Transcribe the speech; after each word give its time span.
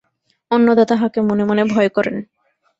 অন্নদা 0.51 0.83
তাহাকে 0.85 1.19
মনে 1.21 1.43
মনে 1.45 1.63
ভয় 1.65 1.89
করেন। 1.89 2.15